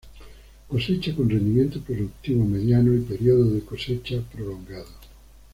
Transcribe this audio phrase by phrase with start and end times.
[0.67, 4.87] Cosecha con rendimiento productivo mediano, y periodo de cosecha prolongado.